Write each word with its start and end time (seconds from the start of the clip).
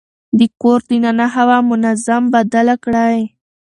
د 0.39 0.41
کور 0.61 0.79
دننه 0.89 1.27
هوا 1.35 1.57
منظم 1.69 2.23
بدله 2.35 2.75
کړئ. 2.83 3.17